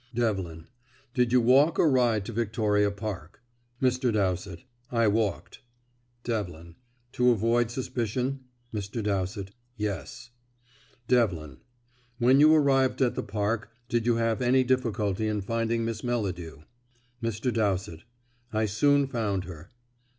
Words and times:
Devlin: 0.15 0.65
"Did 1.13 1.31
you 1.31 1.39
walk 1.39 1.77
or 1.77 1.87
ride 1.87 2.25
to 2.25 2.31
Victoria 2.33 2.89
Park?" 2.89 3.39
Mr. 3.79 4.11
Dowsett: 4.11 4.63
"I 4.91 5.07
walked." 5.07 5.59
Devlin: 6.23 6.73
"To 7.11 7.29
avoid 7.29 7.69
suspicion?" 7.69 8.45
Mr. 8.73 9.03
Dowsett: 9.03 9.51
"Yes." 9.77 10.31
Devlin: 11.07 11.57
"When 12.17 12.39
you 12.39 12.51
arrived 12.51 12.99
at 13.03 13.13
the 13.13 13.21
Park 13.21 13.69
did 13.89 14.07
you 14.07 14.15
have 14.15 14.41
any 14.41 14.63
difficulty 14.63 15.27
in 15.27 15.41
finding 15.41 15.85
Miss 15.85 16.01
Melladew?" 16.03 16.63
Mr. 17.21 17.53
Dowsett: 17.53 17.99
"I 18.51 18.65
soon 18.65 19.05
found 19.05 19.43
her." 19.43 19.69